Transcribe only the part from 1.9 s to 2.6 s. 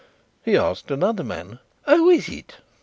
is it?"